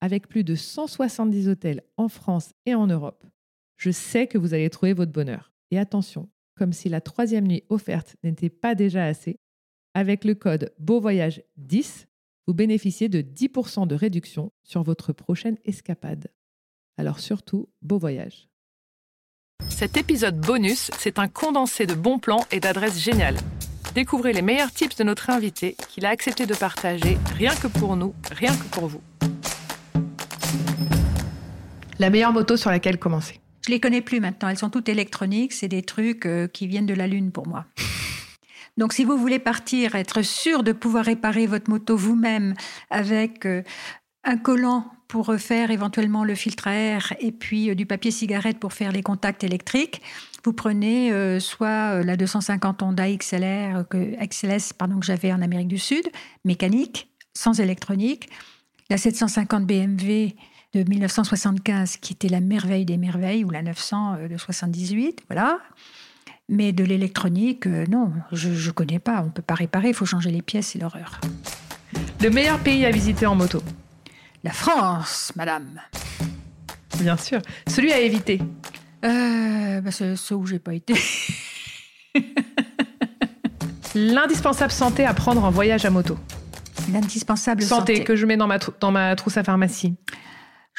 Avec 0.00 0.28
plus 0.28 0.44
de 0.44 0.54
170 0.54 1.48
hôtels 1.48 1.82
en 1.96 2.08
France 2.08 2.52
et 2.64 2.74
en 2.74 2.86
Europe, 2.86 3.26
je 3.76 3.90
sais 3.90 4.26
que 4.26 4.38
vous 4.38 4.54
allez 4.54 4.70
trouver 4.70 4.92
votre 4.92 5.12
bonheur. 5.12 5.52
Et 5.70 5.78
attention, 5.78 6.28
comme 6.56 6.72
si 6.72 6.88
la 6.88 7.00
troisième 7.00 7.46
nuit 7.46 7.64
offerte 7.68 8.16
n'était 8.24 8.50
pas 8.50 8.74
déjà 8.74 9.04
assez, 9.04 9.38
avec 9.94 10.24
le 10.24 10.34
code 10.34 10.72
BEAUVOYAGE 10.78 11.42
10, 11.56 12.06
vous 12.46 12.54
bénéficiez 12.54 13.08
de 13.08 13.20
10% 13.20 13.86
de 13.86 13.94
réduction 13.94 14.52
sur 14.62 14.82
votre 14.82 15.12
prochaine 15.12 15.58
escapade. 15.64 16.28
Alors 16.96 17.20
surtout, 17.20 17.68
beau 17.82 17.98
voyage. 17.98 18.48
Cet 19.68 19.96
épisode 19.96 20.40
bonus, 20.40 20.90
c'est 20.98 21.18
un 21.18 21.28
condensé 21.28 21.86
de 21.86 21.94
bons 21.94 22.18
plans 22.18 22.44
et 22.50 22.60
d'adresses 22.60 22.98
géniales. 22.98 23.36
Découvrez 23.94 24.32
les 24.32 24.42
meilleurs 24.42 24.72
tips 24.72 24.96
de 24.96 25.04
notre 25.04 25.30
invité 25.30 25.76
qu'il 25.88 26.06
a 26.06 26.10
accepté 26.10 26.46
de 26.46 26.54
partager 26.54 27.18
rien 27.36 27.54
que 27.54 27.66
pour 27.66 27.96
nous, 27.96 28.14
rien 28.30 28.54
que 28.56 28.68
pour 28.70 28.86
vous. 28.86 29.00
La 32.00 32.08
meilleure 32.08 32.32
moto 32.32 32.56
sur 32.56 32.70
laquelle 32.70 32.98
commencer. 32.98 33.40
Je 33.66 33.70
les 33.70 33.78
connais 33.78 34.00
plus 34.00 34.20
maintenant, 34.20 34.48
elles 34.48 34.56
sont 34.56 34.70
toutes 34.70 34.88
électroniques, 34.88 35.52
c'est 35.52 35.68
des 35.68 35.82
trucs 35.82 36.24
euh, 36.24 36.48
qui 36.48 36.66
viennent 36.66 36.86
de 36.86 36.94
la 36.94 37.06
Lune 37.06 37.30
pour 37.30 37.46
moi. 37.46 37.66
Donc 38.78 38.94
si 38.94 39.04
vous 39.04 39.18
voulez 39.18 39.38
partir, 39.38 39.94
être 39.96 40.22
sûr 40.22 40.62
de 40.62 40.72
pouvoir 40.72 41.04
réparer 41.04 41.46
votre 41.46 41.68
moto 41.68 41.98
vous-même 41.98 42.54
avec 42.88 43.44
euh, 43.44 43.62
un 44.24 44.38
collant 44.38 44.86
pour 45.08 45.26
refaire 45.26 45.70
éventuellement 45.70 46.24
le 46.24 46.34
filtre 46.34 46.68
à 46.68 46.72
air 46.72 47.12
et 47.20 47.32
puis 47.32 47.68
euh, 47.68 47.74
du 47.74 47.84
papier 47.84 48.10
cigarette 48.10 48.58
pour 48.58 48.72
faire 48.72 48.92
les 48.92 49.02
contacts 49.02 49.44
électriques, 49.44 50.00
vous 50.42 50.54
prenez 50.54 51.38
soit 51.38 52.02
la 52.02 52.16
250 52.16 52.82
Honda 52.82 53.14
XLR, 53.14 53.86
que, 53.90 54.16
XLS 54.24 54.72
pardon, 54.72 54.98
que 55.00 55.04
j'avais 55.04 55.34
en 55.34 55.42
Amérique 55.42 55.68
du 55.68 55.78
Sud, 55.78 56.08
mécanique, 56.46 57.10
sans 57.36 57.60
électronique, 57.60 58.30
la 58.88 58.96
750 58.96 59.66
BMW 59.66 60.32
de 60.72 60.88
1975 60.88 61.96
qui 61.96 62.12
était 62.12 62.28
la 62.28 62.40
merveille 62.40 62.84
des 62.84 62.96
merveilles 62.96 63.44
ou 63.44 63.50
la 63.50 63.62
900 63.62 64.28
de 64.28 64.36
78, 64.36 65.22
voilà. 65.28 65.58
Mais 66.48 66.72
de 66.72 66.82
l'électronique, 66.82 67.66
euh, 67.68 67.86
non, 67.88 68.12
je 68.32 68.48
ne 68.48 68.72
connais 68.72 68.98
pas. 68.98 69.20
On 69.22 69.26
ne 69.26 69.30
peut 69.30 69.40
pas 69.40 69.54
réparer, 69.54 69.88
il 69.88 69.94
faut 69.94 70.04
changer 70.04 70.32
les 70.32 70.42
pièces, 70.42 70.68
c'est 70.68 70.80
l'horreur. 70.80 71.20
Le 72.20 72.28
meilleur 72.28 72.58
pays 72.58 72.84
à 72.84 72.90
visiter 72.90 73.24
en 73.24 73.36
moto? 73.36 73.62
La 74.42 74.50
France, 74.50 75.32
madame. 75.36 75.80
Bien 76.98 77.16
sûr. 77.16 77.40
Celui 77.68 77.92
à 77.92 78.00
éviter 78.00 78.40
euh, 79.04 79.80
bah, 79.80 79.90
C'est 79.92 80.16
ce 80.16 80.34
où 80.34 80.44
j'ai 80.44 80.58
pas 80.58 80.74
été. 80.74 80.94
L'indispensable 83.94 84.72
santé 84.72 85.04
à 85.04 85.14
prendre 85.14 85.44
en 85.44 85.50
voyage 85.50 85.84
à 85.84 85.90
moto. 85.90 86.18
L'indispensable 86.92 87.62
santé, 87.62 87.94
santé. 87.94 88.04
que 88.04 88.16
je 88.16 88.26
mets 88.26 88.36
dans 88.36 88.48
ma, 88.48 88.58
dans 88.58 88.90
ma 88.90 89.14
trousse 89.14 89.36
à 89.36 89.44
pharmacie. 89.44 89.94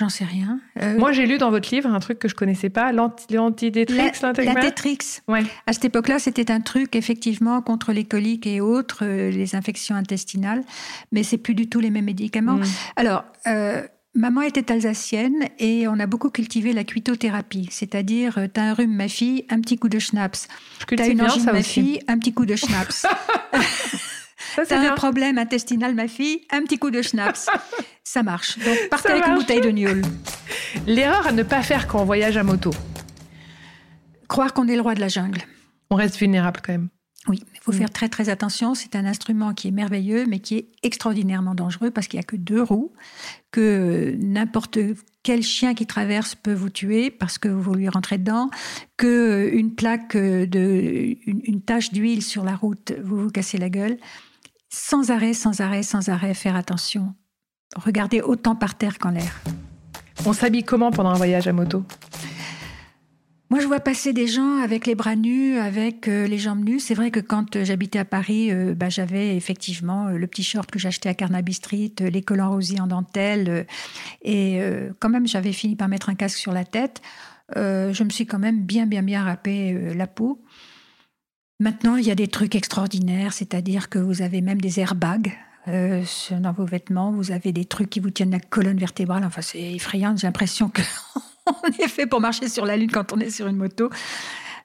J'en 0.01 0.09
sais 0.09 0.25
rien. 0.25 0.59
Euh, 0.81 0.97
Moi, 0.97 1.11
j'ai 1.11 1.27
lu 1.27 1.37
dans 1.37 1.51
votre 1.51 1.69
livre 1.71 1.87
un 1.87 1.99
truc 1.99 2.17
que 2.17 2.27
je 2.27 2.33
connaissais 2.33 2.71
pas, 2.71 2.91
l'antidétrix, 2.91 4.11
L'antétrix. 4.23 4.97
Ouais. 5.27 5.43
À 5.67 5.73
cette 5.73 5.85
époque-là, 5.85 6.17
c'était 6.17 6.49
un 6.49 6.59
truc 6.59 6.95
effectivement 6.95 7.61
contre 7.61 7.93
les 7.93 8.03
coliques 8.03 8.47
et 8.47 8.61
autres, 8.61 9.05
euh, 9.05 9.29
les 9.29 9.55
infections 9.55 9.93
intestinales, 9.93 10.63
mais 11.11 11.21
c'est 11.21 11.37
plus 11.37 11.53
du 11.53 11.69
tout 11.69 11.79
les 11.79 11.91
mêmes 11.91 12.05
médicaments. 12.05 12.57
Mm. 12.57 12.65
Alors. 12.95 13.25
Euh, 13.45 13.83
Maman 14.13 14.41
était 14.41 14.73
alsacienne 14.73 15.47
et 15.57 15.87
on 15.87 15.97
a 15.97 16.05
beaucoup 16.05 16.31
cultivé 16.31 16.73
la 16.73 16.83
cuitothérapie, 16.83 17.69
c'est-à-dire 17.71 18.39
t'as 18.53 18.63
un 18.63 18.73
rhume 18.73 18.93
ma 18.93 19.07
fille, 19.07 19.45
un 19.49 19.61
petit 19.61 19.77
coup 19.77 19.87
de 19.87 19.99
schnapps. 19.99 20.49
T'as 20.85 21.07
une 21.07 21.21
angine 21.21 21.45
ma 21.45 21.63
fille, 21.63 22.01
un 22.09 22.17
petit 22.17 22.33
coup 22.33 22.45
de 22.45 22.57
schnapps. 22.57 23.05
T'as 24.55 24.91
un 24.91 24.93
problème 24.95 25.37
intestinal, 25.37 25.95
ma 25.95 26.07
fille, 26.07 26.41
un 26.51 26.61
petit 26.63 26.77
coup 26.77 26.91
de 26.91 27.01
schnapps. 27.01 27.47
ça 28.03 28.23
marche. 28.23 28.57
Donc 28.59 28.77
partez 28.89 29.09
Ça 29.09 29.13
avec 29.15 29.27
une 29.27 29.35
bouteille 29.35 29.61
de 29.61 29.69
gnôle. 29.71 30.01
L'erreur 30.87 31.27
à 31.27 31.31
ne 31.31 31.43
pas 31.43 31.61
faire 31.61 31.87
quand 31.87 32.01
on 32.01 32.05
voyage 32.05 32.37
à 32.37 32.43
moto. 32.43 32.71
Croire 34.27 34.53
qu'on 34.53 34.67
est 34.67 34.75
le 34.75 34.81
roi 34.81 34.95
de 34.95 34.99
la 35.01 35.07
jungle. 35.09 35.41
On 35.89 35.95
reste 35.95 36.17
vulnérable 36.17 36.61
quand 36.65 36.71
même. 36.73 36.89
Oui, 37.27 37.43
il 37.53 37.59
faut 37.61 37.71
Mm. 37.71 37.75
faire 37.75 37.89
très 37.91 38.09
très 38.09 38.29
attention. 38.29 38.73
C'est 38.73 38.95
un 38.95 39.05
instrument 39.05 39.53
qui 39.53 39.67
est 39.67 39.71
merveilleux, 39.71 40.25
mais 40.27 40.39
qui 40.39 40.55
est 40.57 40.69
extraordinairement 40.83 41.53
dangereux 41.53 41.91
parce 41.91 42.07
qu'il 42.07 42.17
n'y 42.17 42.23
a 42.23 42.25
que 42.25 42.35
deux 42.37 42.63
roues, 42.63 42.91
que 43.51 44.15
n'importe 44.19 44.79
quel 45.21 45.43
chien 45.43 45.75
qui 45.75 45.85
traverse 45.85 46.33
peut 46.33 46.53
vous 46.53 46.69
tuer 46.71 47.11
parce 47.11 47.37
que 47.37 47.47
vous 47.47 47.75
lui 47.75 47.89
rentrez 47.89 48.17
dedans, 48.17 48.49
que 48.97 49.51
une 49.53 49.75
plaque 49.75 50.15
de, 50.17 51.15
une, 51.27 51.41
une 51.43 51.61
tache 51.61 51.91
d'huile 51.91 52.23
sur 52.23 52.43
la 52.43 52.55
route, 52.55 52.93
vous 53.03 53.23
vous 53.23 53.29
cassez 53.29 53.57
la 53.59 53.69
gueule. 53.69 53.97
Sans 54.73 55.11
arrêt, 55.11 55.33
sans 55.33 55.59
arrêt, 55.59 55.83
sans 55.83 56.07
arrêt, 56.07 56.33
faire 56.33 56.55
attention. 56.55 57.13
Regardez 57.75 58.21
autant 58.21 58.55
par 58.55 58.75
terre 58.75 58.99
qu'en 58.99 59.11
l'air. 59.11 59.41
On 60.25 60.31
s'habille 60.31 60.63
comment 60.63 60.91
pendant 60.91 61.09
un 61.09 61.15
voyage 61.15 61.47
à 61.47 61.53
moto? 61.53 61.83
Moi, 63.49 63.59
je 63.59 63.67
vois 63.67 63.81
passer 63.81 64.13
des 64.13 64.27
gens 64.27 64.61
avec 64.61 64.87
les 64.87 64.95
bras 64.95 65.17
nus, 65.17 65.57
avec 65.57 66.07
euh, 66.07 66.25
les 66.25 66.37
jambes 66.37 66.63
nues. 66.63 66.79
C'est 66.79 66.93
vrai 66.93 67.11
que 67.11 67.19
quand 67.19 67.57
euh, 67.57 67.65
j'habitais 67.65 67.99
à 67.99 68.05
Paris, 68.05 68.49
euh, 68.49 68.73
bah, 68.73 68.87
j'avais 68.87 69.35
effectivement 69.35 70.07
le 70.07 70.25
petit 70.25 70.43
short 70.43 70.71
que 70.71 70.79
j'achetais 70.79 71.09
à 71.09 71.13
Carnaby 71.15 71.53
Street, 71.53 71.91
les 71.99 72.21
collants 72.21 72.51
rosiers 72.51 72.79
en 72.79 72.87
dentelle. 72.87 73.67
et 74.21 74.61
quand 74.99 75.09
même, 75.09 75.27
j'avais 75.27 75.51
fini 75.51 75.75
par 75.75 75.89
mettre 75.89 76.09
un 76.09 76.15
casque 76.15 76.37
sur 76.37 76.53
la 76.53 76.63
tête. 76.63 77.01
Je 77.55 78.03
me 78.03 78.09
suis 78.09 78.25
quand 78.25 78.39
même 78.39 78.61
bien, 78.61 78.85
bien, 78.85 79.03
bien 79.03 79.25
râpé 79.25 79.93
la 79.95 80.07
peau. 80.07 80.41
Maintenant, 81.61 81.95
il 81.95 82.03
y 82.07 82.09
a 82.09 82.15
des 82.15 82.27
trucs 82.27 82.55
extraordinaires, 82.55 83.33
c'est-à-dire 83.33 83.87
que 83.87 83.99
vous 83.99 84.23
avez 84.23 84.41
même 84.41 84.59
des 84.59 84.79
airbags. 84.79 85.31
euh, 85.67 86.01
dans 86.39 86.53
vos 86.53 86.65
vêtements, 86.65 87.11
vous 87.11 87.29
avez 87.29 87.51
des 87.53 87.65
trucs 87.65 87.87
qui 87.91 87.99
vous 87.99 88.09
tiennent 88.09 88.31
la 88.31 88.39
colonne 88.39 88.79
vertébrale. 88.79 89.23
Enfin, 89.23 89.43
c'est 89.43 89.61
effrayant. 89.61 90.15
J'ai 90.17 90.25
l'impression 90.25 90.69
que 90.69 90.81
on 91.45 91.69
est 91.83 91.87
fait 91.87 92.07
pour 92.07 92.19
marcher 92.19 92.49
sur 92.49 92.65
la 92.65 92.77
lune 92.77 92.89
quand 92.89 93.13
on 93.13 93.19
est 93.19 93.29
sur 93.29 93.45
une 93.45 93.57
moto. 93.57 93.91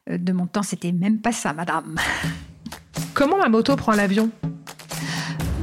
Euh, 0.09 0.17
De 0.17 0.33
mon 0.33 0.47
temps, 0.47 0.63
c'était 0.63 0.93
même 0.93 1.21
pas 1.21 1.33
ça, 1.33 1.53
madame. 1.53 1.97
Comment 3.13 3.37
ma 3.37 3.51
moto 3.51 3.77
prend 3.77 3.93
l'avion? 3.93 4.31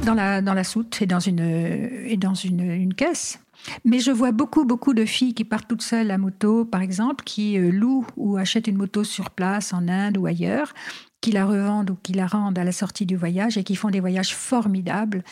Dans 0.06 0.14
la, 0.14 0.40
dans 0.40 0.54
la 0.54 0.62
soute 0.62 1.02
et 1.02 1.06
dans 1.06 1.18
une, 1.18 1.40
et 1.40 2.16
dans 2.16 2.34
une, 2.34 2.60
une 2.60 2.94
caisse. 2.94 3.40
Mais 3.84 3.98
je 3.98 4.10
vois 4.10 4.32
beaucoup, 4.32 4.64
beaucoup 4.64 4.94
de 4.94 5.04
filles 5.04 5.34
qui 5.34 5.44
partent 5.44 5.68
toutes 5.68 5.82
seules 5.82 6.10
à 6.10 6.18
moto, 6.18 6.64
par 6.64 6.82
exemple, 6.82 7.24
qui 7.24 7.58
euh, 7.58 7.70
louent 7.70 8.06
ou 8.16 8.36
achètent 8.36 8.66
une 8.66 8.76
moto 8.76 9.04
sur 9.04 9.30
place 9.30 9.72
en 9.72 9.88
Inde 9.88 10.18
ou 10.18 10.26
ailleurs, 10.26 10.72
qui 11.20 11.32
la 11.32 11.46
revendent 11.46 11.90
ou 11.90 11.96
qui 12.02 12.12
la 12.12 12.26
rendent 12.26 12.58
à 12.58 12.64
la 12.64 12.72
sortie 12.72 13.06
du 13.06 13.16
voyage 13.16 13.56
et 13.56 13.64
qui 13.64 13.76
font 13.76 13.90
des 13.90 14.00
voyages 14.00 14.34
formidables, 14.34 15.24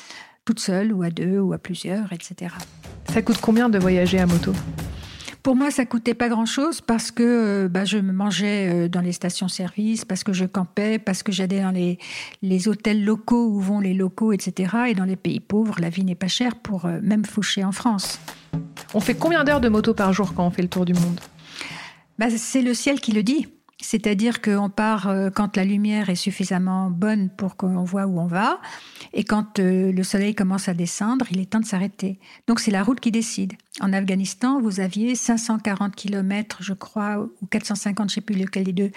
toutes 0.44 0.60
seules 0.60 0.92
ou 0.92 1.02
à 1.02 1.10
deux 1.10 1.38
ou 1.38 1.52
à 1.52 1.58
plusieurs, 1.58 2.12
etc. 2.12 2.54
Ça 3.12 3.22
coûte 3.22 3.38
combien 3.40 3.68
de 3.68 3.78
voyager 3.78 4.18
à 4.18 4.26
moto? 4.26 4.52
Pour 5.42 5.56
moi, 5.56 5.72
ça 5.72 5.84
coûtait 5.84 6.14
pas 6.14 6.28
grand-chose 6.28 6.80
parce 6.80 7.10
que 7.10 7.22
euh, 7.64 7.68
bah, 7.68 7.84
je 7.84 7.98
me 7.98 8.12
mangeais 8.12 8.68
euh, 8.68 8.88
dans 8.88 9.00
les 9.00 9.10
stations-service, 9.10 10.04
parce 10.04 10.22
que 10.22 10.32
je 10.32 10.44
campais, 10.44 11.00
parce 11.00 11.24
que 11.24 11.32
j'allais 11.32 11.60
dans 11.60 11.72
les, 11.72 11.98
les 12.42 12.68
hôtels 12.68 13.04
locaux 13.04 13.48
où 13.48 13.58
vont 13.60 13.80
les 13.80 13.92
locaux, 13.92 14.32
etc. 14.32 14.76
Et 14.90 14.94
dans 14.94 15.04
les 15.04 15.16
pays 15.16 15.40
pauvres, 15.40 15.80
la 15.80 15.88
vie 15.88 16.04
n'est 16.04 16.14
pas 16.14 16.28
chère 16.28 16.54
pour 16.54 16.84
euh, 16.84 17.00
même 17.02 17.24
faucher 17.24 17.64
en 17.64 17.72
France. 17.72 18.20
On 18.94 19.00
fait 19.00 19.14
combien 19.14 19.42
d'heures 19.42 19.60
de 19.60 19.68
moto 19.68 19.94
par 19.94 20.12
jour 20.12 20.32
quand 20.32 20.46
on 20.46 20.50
fait 20.50 20.62
le 20.62 20.68
tour 20.68 20.84
du 20.84 20.94
monde? 20.94 21.20
Bah, 22.20 22.26
c'est 22.30 22.62
le 22.62 22.74
ciel 22.74 23.00
qui 23.00 23.10
le 23.10 23.24
dit. 23.24 23.48
C'est-à-dire 23.82 24.40
qu'on 24.40 24.70
part 24.70 25.08
euh, 25.08 25.28
quand 25.28 25.56
la 25.56 25.64
lumière 25.64 26.08
est 26.08 26.14
suffisamment 26.14 26.88
bonne 26.88 27.28
pour 27.28 27.56
qu'on 27.56 27.84
voit 27.84 28.06
où 28.06 28.18
on 28.20 28.26
va, 28.26 28.60
et 29.12 29.24
quand 29.24 29.58
euh, 29.58 29.92
le 29.92 30.02
soleil 30.02 30.34
commence 30.34 30.68
à 30.68 30.74
descendre, 30.74 31.26
il 31.30 31.40
est 31.40 31.50
temps 31.50 31.60
de 31.60 31.66
s'arrêter. 31.66 32.18
Donc 32.46 32.60
c'est 32.60 32.70
la 32.70 32.82
route 32.82 33.00
qui 33.00 33.10
décide. 33.10 33.54
En 33.80 33.92
Afghanistan, 33.92 34.60
vous 34.60 34.80
aviez 34.80 35.14
540 35.14 35.94
km, 35.96 36.58
je 36.60 36.72
crois, 36.72 37.18
ou 37.18 37.46
450, 37.46 38.08
je 38.08 38.12
ne 38.12 38.14
sais 38.14 38.20
plus 38.20 38.36
lequel 38.36 38.64
des 38.64 38.72
deux, 38.72 38.90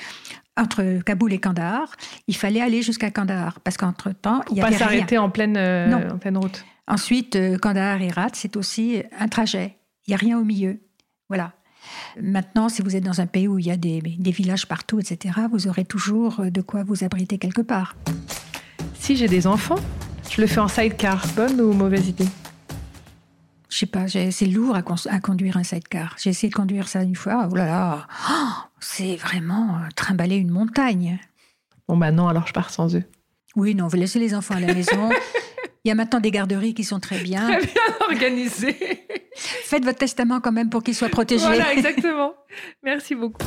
entre 0.56 1.02
Kaboul 1.04 1.34
et 1.34 1.40
Kandahar. 1.40 1.96
Il 2.28 2.36
fallait 2.36 2.62
aller 2.62 2.82
jusqu'à 2.82 3.10
Kandahar, 3.10 3.60
parce 3.62 3.78
qu'entre-temps, 3.78 4.42
il 4.52 4.58
y 4.58 4.62
avait 4.62 4.72
pas 4.72 4.78
s'arrêter 4.78 5.18
en 5.18 5.30
pleine, 5.30 5.58
euh, 5.58 6.12
en 6.12 6.18
pleine 6.20 6.38
route. 6.38 6.64
Ensuite, 6.88 7.38
Kandahar 7.60 8.00
et 8.02 8.12
Rat, 8.12 8.30
c'est 8.34 8.56
aussi 8.56 9.02
un 9.20 9.28
trajet. 9.28 9.78
Il 10.06 10.12
n'y 10.12 10.14
a 10.14 10.18
rien 10.18 10.38
au 10.38 10.44
milieu. 10.44 10.80
Voilà. 11.28 11.54
Maintenant, 12.22 12.70
si 12.70 12.82
vous 12.82 12.96
êtes 12.96 13.04
dans 13.04 13.22
un 13.22 13.28
pays 13.28 13.48
où 13.48 13.60
il 13.60 13.66
y 13.66 13.72
a 13.72 13.78
des, 13.78 14.00
villages 14.00 14.68
partout, 14.68 15.00
etc., 15.00 15.40
vous 15.52 15.68
aurez 15.68 15.86
toujours 15.86 16.42
de 16.46 16.62
quoi 16.62 16.84
vous 16.84 17.04
abriter 17.04 17.38
quelque 17.38 17.62
part. 17.62 17.96
Si 19.00 19.16
j'ai 19.16 19.28
des 19.28 19.48
enfants, 19.48 19.80
je 20.30 20.42
le 20.42 20.48
fais 20.48 20.60
en 20.60 20.68
sidecar. 20.68 21.26
Bonne 21.36 21.62
ou 21.62 21.74
mauvaise 21.74 22.08
idée? 22.08 22.28
Je 23.70 23.80
sais 23.80 23.86
pas, 23.86 24.08
c'est 24.08 24.46
lourd 24.46 24.76
à, 24.76 24.82
conduire 25.20 25.58
un 25.58 25.64
sidecar. 25.64 26.16
J'ai 26.18 26.30
essayé 26.30 26.50
de 26.50 26.56
conduire 26.56 26.88
ça 26.88 27.04
une 27.04 27.16
fois. 27.16 27.50
Oh 27.52 27.56
là 27.56 27.66
là, 27.66 28.08
oh, 28.32 28.52
c'est 28.80 29.18
vraiment 29.18 29.76
euh, 29.76 29.90
trimballer 29.96 30.38
une 30.38 30.50
montagne. 30.50 31.20
Bon 31.88 31.98
bah 31.98 32.12
non, 32.12 32.28
alors 32.28 32.48
je 32.48 32.54
pars 32.54 32.70
sans 32.70 32.96
eux. 32.96 33.04
Oui, 33.56 33.76
non, 33.76 33.88
vous 33.88 33.98
laissez 33.98 34.18
les 34.18 34.34
enfants 34.34 34.56
à 34.56 34.60
la 34.60 34.74
maison. 34.74 35.10
Il 35.86 35.90
y 35.90 35.92
a 35.92 35.96
maintenant 35.96 36.20
des 36.20 36.32
garderies 36.32 36.74
qui 36.74 36.84
sont 36.84 37.00
très 37.00 37.20
bien. 37.20 37.46
Très 37.48 37.62
bien 37.62 37.96
organisées. 38.10 38.76
Faites 39.36 39.86
votre 39.86 40.00
testament 40.00 40.42
quand 40.42 40.52
même 40.52 40.72
pour 40.72 40.82
qu'il 40.82 40.96
soit 40.96 41.10
protégé. 41.10 41.46
Voilà, 41.46 41.74
exactement. 41.74 42.34
Merci 42.82 43.14
beaucoup. 43.14 43.46